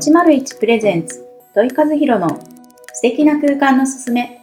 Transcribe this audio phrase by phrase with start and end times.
[0.00, 2.40] 801プレゼンツ土井和弘の
[2.94, 4.40] 素敵な空間のすすめ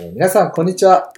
[0.00, 1.12] えー皆さん、こんにちは。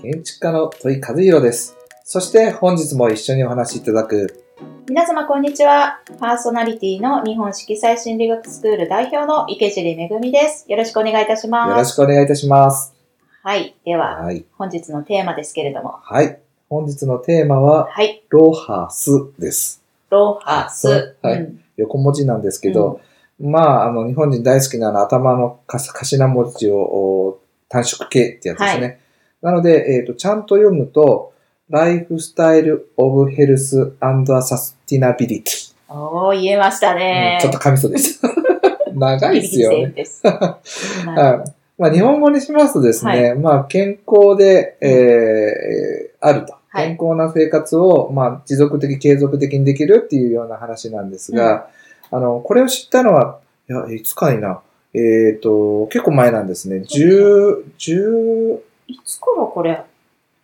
[0.00, 1.76] 建築家の土井和弘です。
[2.02, 4.42] そして本日も一緒にお話しいただく、
[4.88, 12.94] 皆様こんにちはパーソナリティの日本色彩心理学スクール代表の池尻めぐみですよろしくお願いいたしますよろしくお願いいたします。
[13.42, 14.46] はいでははい。
[14.56, 16.40] 本日のテーマですけれどもはい。
[16.72, 19.82] 本日のテーマは、はいロハスです。
[20.08, 23.00] ロハス、はいうん横文字なんですけど、
[23.38, 29.00] まあ、あの、日本人大好きなあの頭の頭文字をお短縮形ってやつですね。
[29.42, 31.32] なので、えっ、と、ちゃんと読むと、
[31.68, 35.74] Lifestyle of Health Sustainability。
[35.88, 38.20] おー言えましたね、うんちょっと噛みそうです。
[38.94, 39.94] 長いですよね。
[41.78, 46.61] まあ、日本語にしますとですね、まあ、健康で、えーあると。
[46.72, 46.96] はい。
[46.96, 51.68] 健康な生活を、まあ、持続的、継続的にできるっていうような話なんですが、
[52.10, 54.60] あの、これを知ったのは、いや、いつかにな、
[54.94, 56.80] えっ、と、結構前なんですね。
[56.80, 59.84] 十、十、いつからこれ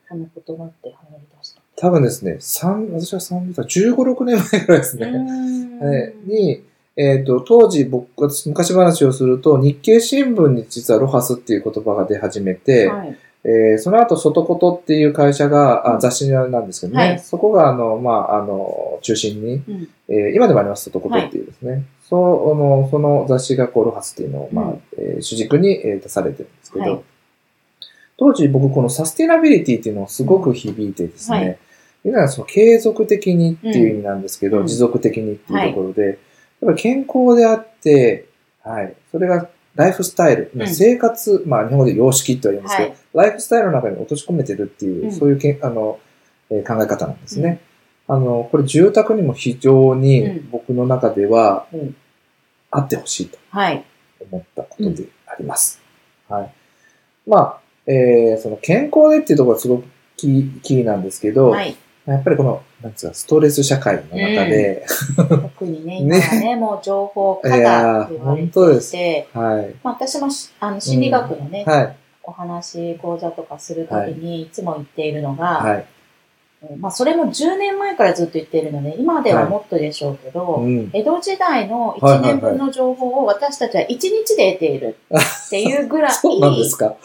[0.08, 5.06] この言葉って流行り出した多分ですね、三、私は三、15、6年前ぐらいですね。
[5.06, 5.94] うーん。
[5.94, 6.64] えーに、
[6.97, 15.97] えっ、と、当時僕、私昔話をすると、日経新聞に実はロハスっていう言葉が出始めて、はいえーその後、外ことっていう会社が、うん。
[15.97, 17.19] あ雑誌なんですけどね、はい。
[17.20, 19.89] そこが、あの、まあ、あの、中心に、うん。
[20.08, 21.84] えー今でもあります、外ことっていうですね。
[22.09, 24.83] そう、あの、その雑誌がこう、ロハスっていうのを、まあ、うん。
[24.98, 27.00] えー主軸に、えー出されてるんですけど、はい。
[28.16, 31.59] 当時僕このサスティナビリティっていうのをすごく響いてですね、うんはい。
[32.05, 34.66] 今はその継続的にっていう意味なんですけど、うん。
[34.66, 36.16] 持続的にっていうところで、やっ
[36.66, 38.27] ぱり健康であって、
[38.64, 40.69] はい、それがライフスタイル、うん。
[40.69, 42.98] 生活、まあ日本語で様式と言われますけど、はい。
[43.14, 45.12] ライフスタイルの中に落とし込めてるっていう、うん。
[45.12, 45.98] そういうけんあの、
[46.50, 47.60] えー考え方なんですね。
[48.06, 50.50] あの、これ住宅にも非常にうん。
[50.50, 51.97] 僕の中ではうん。
[52.70, 53.84] あってほしいとはい。
[54.30, 55.81] 思ったことであります。
[56.28, 56.53] はい。
[57.26, 59.84] まあ、えーその健康でっていうところがすごく
[60.16, 61.76] キーキーなんですけど、はい
[62.12, 64.86] やっぱりこの、なんですか、ストレス社会の中で、
[65.16, 67.52] 特にね、 今はね、もう情報過多っ
[68.08, 69.00] て言われ本当ですてい
[69.32, 69.74] て、はい。
[69.82, 71.96] まあ、私もしあの心理学のね、はい。
[72.22, 75.84] お話、講座とかするときにいつも言っているのが、はい。
[76.78, 80.90] まあ、それも10年前からずっと言っているので、今ではもっとでしょうけど、うん。
[80.92, 86.96] 江戸時代のはいはい1年分の情報を私たちは1日で得ているっていうぐらい、 そうなんですか。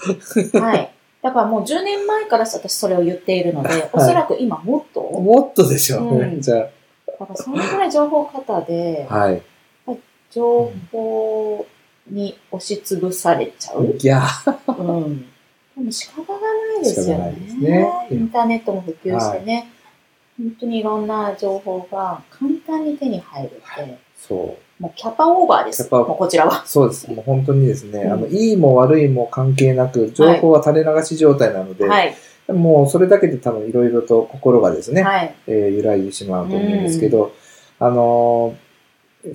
[0.60, 0.94] はい。
[1.24, 6.26] だからもう10年前から私それを言っているので、おそらく今もっと、もっとでしょうね。
[6.26, 6.68] うんじゃだ
[7.18, 9.16] からそのぐらい情報過多で、あ。
[9.16, 9.42] はい。
[10.32, 11.66] 情報
[12.10, 13.86] に押しつぶされちゃう。
[13.86, 14.24] いや、
[14.68, 15.22] うん。
[15.78, 17.32] でも仕方がないですよね。
[17.60, 19.72] ねインターネットも普及してね、
[20.38, 23.98] 本当にいろんな情報が簡単に手に入るって、
[24.28, 24.82] そう。
[24.84, 25.88] もうキャパオーバーです。
[25.92, 26.66] もうこちらは。
[26.66, 27.10] そうです。
[27.12, 32.16] もう本当にですね、うんあの、いいも悪いも関係なく、情報は垂れ流し状態なので、はい。
[32.52, 35.36] もうそれだけで多分いろいろと心がですね、はい。
[35.48, 37.34] えー揺らいでしまうと思うんですけど、
[37.80, 38.64] あのー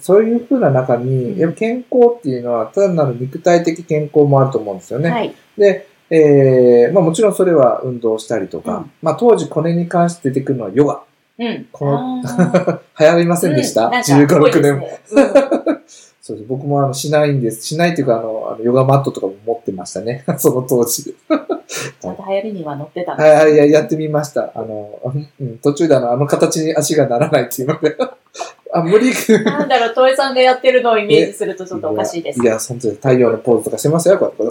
[0.01, 5.11] そういう風な中に、うんやっぱ健康っていうのは単なる肉体的健康もあると思うんですよね。
[5.11, 5.35] はい。
[5.57, 11.03] で、えーまあもちろんそれは運動したりとか、うんまあ当時これに関して出てくるのはヨガ。
[11.39, 11.69] うん。
[11.73, 12.23] この
[12.99, 14.89] 流行りませんでした、うんなんか ?15、6多いです年も。
[16.21, 16.47] そうです。
[16.47, 17.67] 僕もあのしないんです。
[17.67, 20.25] しないっていうかあの、あのヨガマットとかも持ってましたね。
[20.37, 21.05] その当時。
[21.05, 24.53] ちゃんと流行りには乗ってたんですはい、はい、ややってみました。
[24.55, 25.01] あの、
[25.41, 27.97] うん、途中であの、あの形に足がならないっていうので。
[28.73, 29.11] あ、無理。
[29.45, 32.43] なんだろう、トイさんがやってるのをイメージするとちょっとおかしいです。
[32.43, 34.45] いや、本当に太陽のポーズとかしてますよ、これ。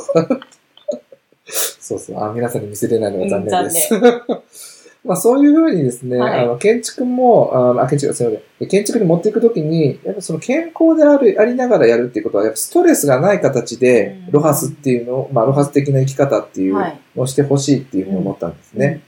[1.46, 2.24] そうそう。
[2.24, 4.77] あ、皆さんに見せれないのが残念です。
[5.08, 8.68] まあそういうふうにですね、はいあの建築も、あ建築、すみません。
[8.68, 17.00] 建築に持っていくときに、やっぱその健康である、ありながらやるっていうことは、やっぱストレスがない形でうん、ロハスっていうのを、まあロハス的な生き方っていうはい。
[17.16, 19.02] のをしてほしいっていうふうに思ったんですね。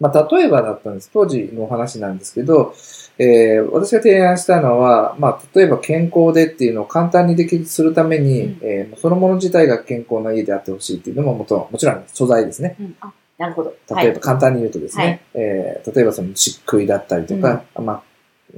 [0.00, 1.10] まあ、例えばだったんです。
[1.12, 2.74] 当時のお話なんですけど、
[3.16, 12.76] えー私が提案したのは、まあ、例えば健康でっていうのを簡単にできするために、うんえーそのもの自体が健康な家であってほしいっていうのももともちろん素材ですね。
[12.80, 13.74] うんあ、なるほど。
[13.96, 15.20] 例えば簡単に言うとですね、はい。
[15.34, 18.02] えー例えばその漆喰だったりとか、ま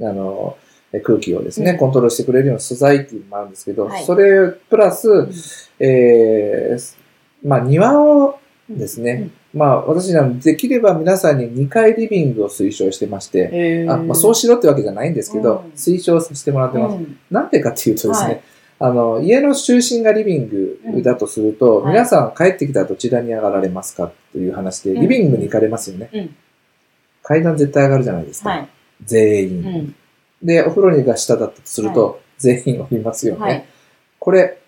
[0.01, 0.57] あ、あの、
[0.93, 1.77] え空気をですね、うん。
[1.77, 4.05] コントロールしてくれるような素材っていうのもあるんですけど、はい。
[4.05, 5.31] それプラス、うん。
[5.79, 6.95] えー
[7.43, 8.39] まあ庭を
[8.69, 8.77] うん。
[8.77, 15.71] ですね、まあ私らのできれば皆さんに2階リビングを推奨してまして、あまあ、そうしろってわけじゃないんですけど、うん。
[15.71, 16.95] 推奨させてもらってます。
[16.95, 17.17] うん。
[17.31, 18.41] なんでかっていうとですね、はい
[18.79, 26.09] あの、家の中心がリビングだとすると、皆さん帰ってきたらどちらに上がられますかという話で、うんリビングに行かれますよね。
[26.13, 26.35] うん
[27.27, 28.51] 階段絶対上がるじゃないですか。
[28.51, 28.69] はい。
[29.03, 29.61] 全う員。
[29.83, 29.95] ん。
[30.41, 33.41] で、お風呂にが下だったとすると、全員おりますよね。
[33.41, 33.65] はい。
[34.17, 34.61] これ、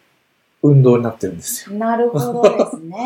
[0.62, 1.78] 運動になってるんですよ。
[1.78, 2.98] なるほどですね。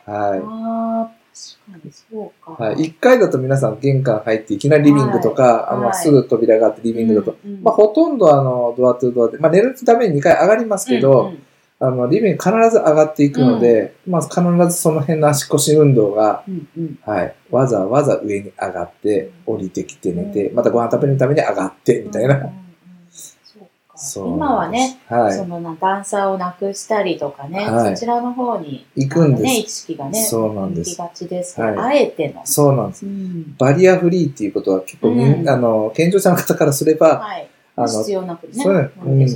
[0.06, 1.23] はい。
[1.34, 2.62] ああ、確かにそうか。
[2.62, 2.76] はい。
[2.76, 5.94] 1階だと皆さん玄関入っていきなりリビングとか、あの、はい。
[5.94, 11.42] すぐ扉があってリビングだと、うんうんまあ、ほとんどあの、ドアトゥドアで、まあ、寝るために2階上がりますけど、うんうん。
[11.80, 14.40] あの、リビング必ず上がっていくので、まあ、必
[14.70, 16.98] ずその辺の足腰運動が、うんうん。
[17.04, 17.34] はい。
[17.50, 22.36] わざわざ上に上がって、降りてきて寝て、うんまたご飯食べるために上がって、みたいな。
[22.36, 22.64] うんうんうん
[23.10, 23.68] そうかそう
[24.16, 25.46] 今はね、はいそ。
[25.46, 29.42] のな段差をなくしたりとかね、はいそちらの方に行くんです。
[29.42, 32.42] ね、意識がね、そうなんです行きがちですけど、はいあえての。
[32.44, 33.06] そうなんです。
[33.06, 37.48] うんバリアフリーっていうことは結構うんあの、健常者の方からすれば、はい。
[37.76, 38.52] あの、必要なくね。
[38.54, 39.28] そううん、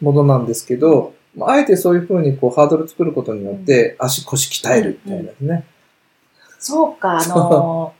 [0.00, 5.64] ものなんですけど、まああえてそういうふうにこうハードル作ることによって、足腰鍛えるみたいなね。
[6.58, 7.94] そうか、あの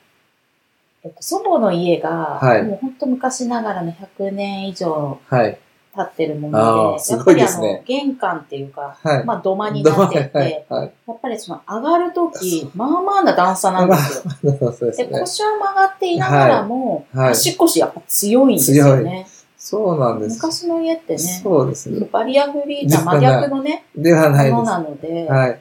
[1.05, 5.59] ー、えっと、祖母の家が、はいもう本当昔ながらの100年以上はい。
[5.95, 9.25] 経ってるもあので、ーすごいですねやっぱりあの、玄関っていうか、はい。
[9.25, 10.67] まあ土間になっていて、はい。
[10.69, 10.93] はい。
[11.07, 14.73] やっぱりその上がるとき、まあまあな段差なんですよ。
[14.73, 15.21] そうでね。
[15.21, 19.27] 腰は曲がっていながらも、足腰やっぱ強いんですよね。
[19.59, 20.37] そうなんです。
[20.37, 22.09] 昔の家ってね、そうですね。
[22.11, 24.65] バリアフリーな真逆のね、ではないもの。
[24.65, 25.61] なので、はい。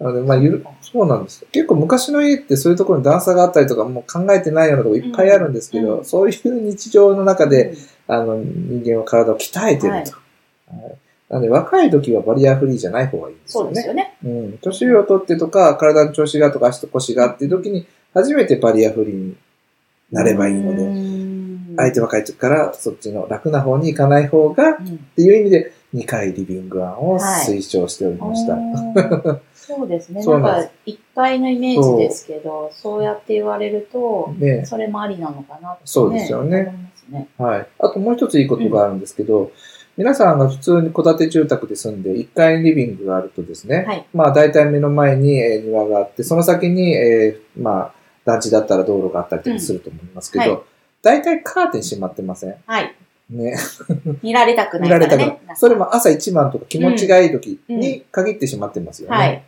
[0.00, 1.44] なので、まあ、ゆる、そうなんです。
[1.50, 7.76] 結構昔の家ってそういうところに段差があったりとか、もう考えてないようなところいっぱいあるんですけど、うんそういう日常の中で、うん
[8.14, 9.90] あの、人間は体を鍛えてると。
[9.90, 10.04] はい
[11.28, 13.66] なので、若い時はバリアフリーじゃない方がいいんですよね。
[13.66, 14.16] そうですよね。
[14.24, 14.58] うん。
[14.62, 19.36] 年を取ってとか、体の調子がとか、足と腰がっていう時に、初めてバリアフリーに
[20.10, 28.54] なればいいので、で相手若い時からそっちの楽な方に行かない方が、っうんていう意味で、2階リビング案を推奨しておりました。
[28.54, 29.40] あー
[29.76, 30.24] そうですね。
[30.24, 36.74] なんか、一階のイメージですけど、そうやって言われると、ねそれもありなのかなって、そうですよね
[37.10, 37.28] ね。
[37.36, 37.66] はい。
[37.78, 39.52] あともう一ついいことがあるんですけど、
[39.96, 44.06] 皆さんが普通に戸建て住宅で住んで1階にリビングがあるとですね、はい。
[44.14, 47.92] まあ大体目の前にえー庭があって、その先に、えーまあ
[48.24, 50.62] 団地だったら道路があったりすると思いますけど、うんはい
[51.00, 52.54] 大体カーテン閉まってません？
[52.66, 52.92] はい。
[53.30, 53.56] ね。
[54.20, 55.24] 見られたくな見いかららね。
[55.24, 55.56] れたから。
[55.56, 59.16] それも朝一番とか気持ちがいい時に限ってしまってますよね。
[59.16, 59.42] はい。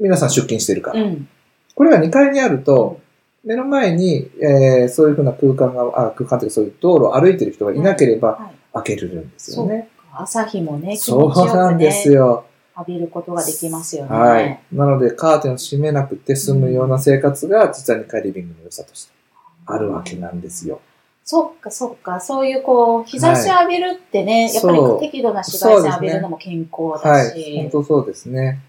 [0.00, 1.02] 皆さん出勤してるから。
[1.02, 1.28] うん。
[1.74, 3.00] これが2階にあると、
[3.44, 8.56] 目の前に、えーそういうふうな空間が、あ空間というかそういう道路を歩いてる人がいなければはい。
[8.72, 9.88] 開けれるんですそうよね。
[10.12, 10.22] か。
[10.22, 12.44] 朝日もね、気そう持ちよくなんですね、よ。
[12.76, 14.10] 浴びることができますよね。
[14.10, 14.60] はい。
[14.72, 19.12] なので、カーテンを閉めなくて済むような生活が、実は2階リビングの良さとして
[19.66, 20.80] あるわけなんですよ。
[21.24, 22.20] そっか、そっか。
[22.20, 27.30] そういう、こう、日差し浴びるってね、やっぱりそう適度な紫外線浴びるのも健康だはい。
[27.30, 27.56] し。
[27.62, 28.60] 本当そうですね。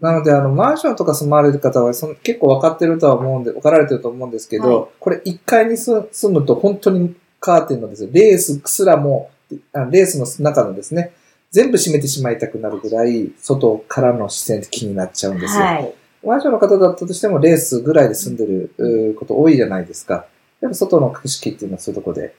[0.00, 9.30] うんなので、あの、マンションとか住まわれる方はその結構分かってるとは思うんで、分かられてると思うんですけど、はいこれ1階に住住むと本当にカーテンのですね、レースすらも、
[9.72, 11.12] あレースの中のですね、
[11.50, 15.64] 全部閉めてしまいたくなるぐらい、外からの視線って気になっちゃうんですよ。
[15.64, 15.94] はい。
[16.24, 20.26] マンションの方だったとしても、レースぐらいで住んでること多いじゃないですか。
[20.60, 22.34] やっぱ外の景色っていうのはそういうとこで。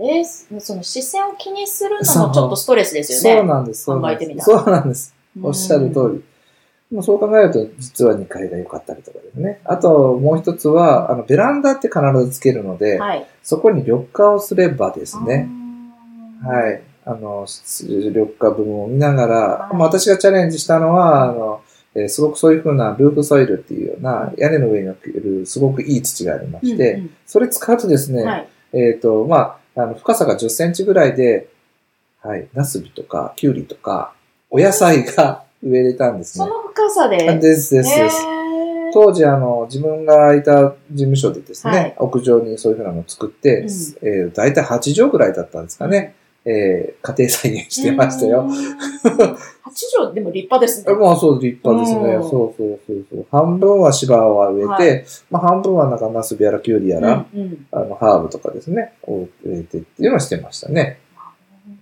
[0.00, 3.40] レース、その視線を気にするのもちょっとストレスですよね。
[3.40, 3.84] そうなんです。
[3.84, 5.14] そうなんです考えてみたらそうなんです。
[5.42, 6.35] おっしゃる通り。
[6.90, 9.60] もうそう考えると、実は2階が良かったりとかですね。
[9.64, 13.26] あと、もう一つは、あの、ベランダって必ずつけるので、はい。
[13.42, 15.48] そこに緑化をすればですね、
[16.44, 16.82] あーはい。
[17.04, 17.46] あの、
[17.82, 21.60] 緑化部分を見ながら、はいまあ私がチャレンジしたのは、あの、
[21.94, 28.48] えーすごくそういう風なルーフソイルっていうような屋根の上に置けるすごくいい土がありまして、うんそれ使うとですね、うんはい。
[28.72, 31.48] えっ、と、まあ、あの、深さが10センチぐらいで、
[32.22, 34.12] はい、ナスビとか、キュウリとか、
[34.50, 36.44] お野菜が植えれたんですね。
[36.44, 37.28] その深さで。
[37.28, 38.16] あですですです。
[38.92, 48.42] 当時、あの、自分がいた事務所でですね、はい屋上にそういうふうなのを作って、うんえー、大体8畳ぐらいだったんですかね、えー、家庭菜園してましたよ。
[48.42, 49.36] うーん。
[49.62, 50.94] 八畳でも立派ですね。
[50.94, 52.14] まあそう、立派ですね。
[52.14, 53.26] うんそうそうそうそう。
[53.30, 54.78] 半分は芝は植えて、は
[55.30, 61.00] まあ半分はなんかナスビやらキュウリやら、うんうんあの、ハーブとかですね、を植えてっていうのをしてましたね。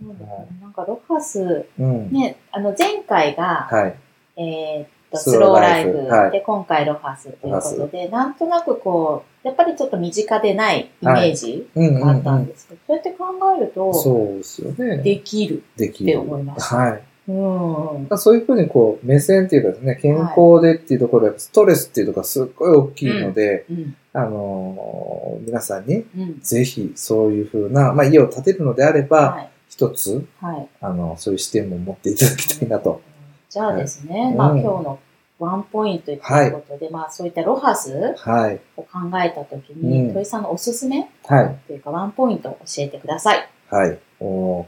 [0.02, 2.10] なんかロハス、うん。
[2.10, 3.94] ね、あの前回が、はい。
[4.36, 12.46] えーっと、スローラライフイフはいで、今回ロハスということで、なんとなくこう、やっぱりちょっと身近でないイメージうんうん、があったうんん。
[12.46, 13.24] ですけど、そうやって考
[13.56, 14.98] えると、そうですよね。
[14.98, 16.20] できるってできる。
[16.20, 16.76] 思いました。
[16.76, 17.02] はい。
[17.28, 18.06] うん。
[18.10, 23.96] まあそういうふうにこう、目線っていうかですね、健康でっていうところ、ストレスっていうところがすっごい大きいので、うん。
[24.12, 26.40] あのー皆さんにうん。
[26.40, 29.50] ぜひそういうふうな、まあ家を建てるのであれば、はい。
[29.74, 30.68] 一つ、はい。
[30.80, 33.02] あの、そういう視点も持っていただきたいなと。
[33.50, 35.00] じゃあですね、はいまあうん今日の
[35.40, 36.20] ワンポイントという
[36.52, 38.60] ことで、まあそういったロハスはい。
[38.76, 38.88] を考
[39.20, 41.58] えたときに、うん土井さんのおすすめはい。
[41.66, 43.48] というかワンポイントを教えてください。
[43.68, 43.98] はい。
[44.20, 44.66] おー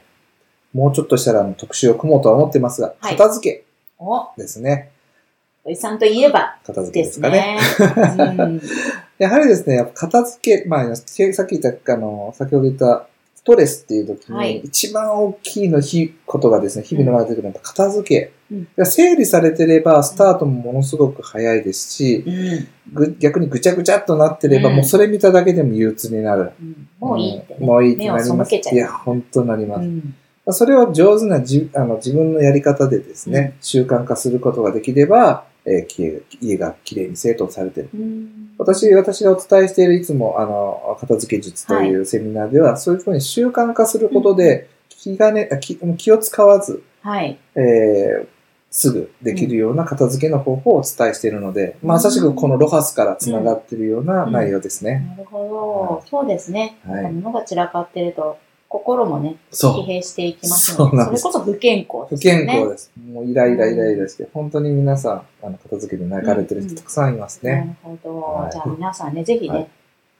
[0.72, 3.64] もうちょっとしたら特集を組もうとは思ってますが、はい片付
[3.98, 4.90] お、けですね。
[5.64, 7.58] 土井さんといえば片付けでですすかね。
[8.18, 8.44] ね。
[8.44, 8.60] うん
[9.18, 13.15] やはりですね、片付け、まあ、さっき言った、あの、先ほど言った、ス
[13.46, 18.32] トレスっていう時はいに、一番大きいの日、ことがですね、日々の中で出てくるのは片付け。
[18.50, 26.52] うん整理されてれば、スタートもものすごく早いですし、うんぐ逆にぐちゃぐちゃっとなってれば、うんもうそれ見ただけでも憂鬱になる。
[26.60, 27.56] うんもういいってね。
[27.60, 28.54] うんもういいってなります。
[28.54, 29.80] いや、本当になります。
[29.82, 30.14] うん
[30.48, 37.90] それを上手なじあの自分のやり方でですね、習慣化することができれば、えー家家がきれいに整頓されてる。
[37.94, 47.38] うん私、私がお伝えしているいつも、あの、片付け術というセミナーでは、そういうふうに習慣化することで、気がね、あ気気を使わず、はい。
[47.54, 48.26] えー
[48.68, 55.06] すぐできるような片付けの方法をお伝えしているので、まさしくこのロハスから繋がっているような内容ですね。
[55.16, 56.10] なるほど。
[56.10, 56.76] そうですね。
[56.86, 58.36] はい物が散らかってると、
[58.78, 59.82] 心もね、疲。
[59.82, 62.46] 弊していきますので、それこそ不健康不ですよね。
[62.46, 62.92] 健康です。
[63.10, 67.76] もうイライライライラして、本当に皆さん、あの、片付けで泣かれてる人たくさんいますね。
[67.84, 68.20] なるほど。
[68.20, 69.68] はいじゃあ皆さんね、ぜひね、はい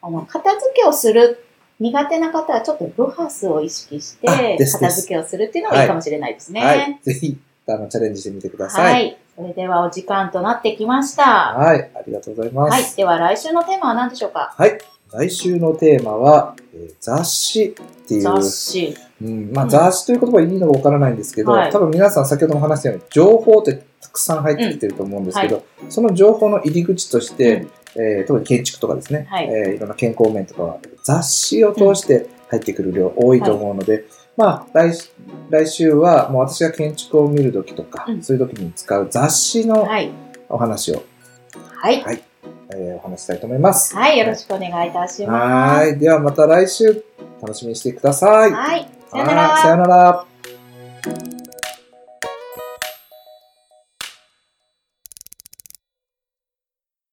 [0.03, 1.45] あの、片付けをする、
[1.79, 6.65] 苦手な方はちょっとロハスを意識して、片付けをするっていうのがいいかもしれないですね。
[6.65, 6.99] はい。
[7.03, 8.83] ぜひ、あの、チャレンジしてみてくださ。
[8.83, 9.17] はいい。
[9.37, 11.25] それではお時間となってきました。
[11.25, 11.91] はい。
[11.95, 12.73] ありがとうございます。
[12.73, 12.97] はい。
[12.97, 14.79] では来週のテーマは何でしょうかはい。
[15.17, 18.97] 来週のテーマは、えー雑誌っていう、雑誌。
[19.23, 19.71] うんまあ、うん。
[19.71, 21.73] 雑誌という言葉いいのかわからないんですけど、はい。
[21.73, 29.47] 多分皆さん先ほども話したように、情報ってたくさん入ってきてると思うんですけど、その情報の入り口として、えー特に建築とかですね、はい。
[29.47, 34.05] いえーいろんな健康面とかは、雑誌を通して入ってくる量多いと思うので、
[34.37, 34.93] まあ来、
[35.49, 38.23] 来週はもう私が建築を見るときとか、うん。
[38.23, 40.11] そういうときに使う雑誌のはい。
[40.49, 41.03] お話を、
[42.03, 42.23] はい。
[42.75, 43.95] えーお話ししたいと思います。
[43.95, 44.19] はい。
[44.19, 45.77] よろしくお願いいたします。
[45.79, 45.99] はい。
[45.99, 47.05] ではまた来週
[47.41, 48.53] 楽しみにしてください。
[48.53, 48.89] はい。
[49.11, 51.36] さよならはいさよなら。